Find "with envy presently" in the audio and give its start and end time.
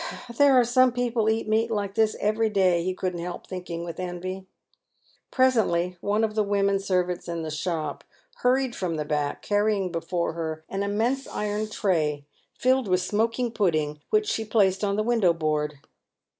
3.83-5.95